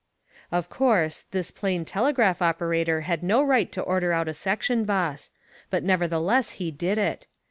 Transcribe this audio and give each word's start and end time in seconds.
Of 0.51 0.67
course, 0.67 1.25
this 1.29 1.51
plain 1.51 1.85
telegraph 1.85 2.41
operator 2.41 3.01
had 3.01 3.21
no 3.21 3.43
right 3.43 3.71
to 3.71 3.83
order 3.83 4.11
out 4.13 4.27
a 4.27 4.33
section 4.33 4.83
boss; 4.83 5.29
but 5.69 5.83
nevertheless 5.83 6.53
he 6.57 6.71
did 6.71 6.97
it. 6.97 7.27